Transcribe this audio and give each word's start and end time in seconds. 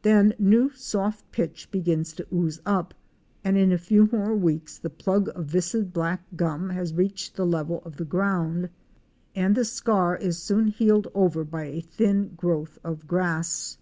Then 0.00 0.32
new 0.38 0.70
soft 0.72 1.30
pitch 1.32 1.70
begins 1.70 2.14
to 2.14 2.26
ooze 2.32 2.62
up 2.64 2.94
and 3.44 3.58
in 3.58 3.72
a 3.72 3.76
few 3.76 4.08
more 4.10 4.34
weeks 4.34 4.78
the 4.78 4.88
plug 4.88 5.28
of 5.34 5.44
viscid 5.44 5.92
black 5.92 6.22
gum 6.34 6.70
has 6.70 6.94
reached 6.94 7.36
the 7.36 7.44
level 7.44 7.82
of 7.84 7.98
the 7.98 8.06
ground 8.06 8.70
and 9.34 9.54
the 9.54 9.66
scar 9.66 10.16
is 10.16 10.38
soon 10.38 10.68
healed 10.68 11.08
over 11.14 11.44
by 11.44 11.64
a 11.64 11.82
thin 11.82 12.32
growth 12.38 12.78
of 12.82 13.06
grass. 13.06 13.76